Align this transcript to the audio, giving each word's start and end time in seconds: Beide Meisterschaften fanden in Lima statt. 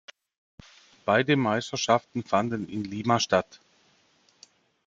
Beide 1.05 1.35
Meisterschaften 1.35 2.23
fanden 2.23 2.67
in 2.67 2.83
Lima 2.85 3.19
statt. 3.19 3.59